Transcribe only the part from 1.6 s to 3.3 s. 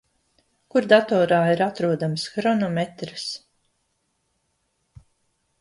atrodams hronometrs?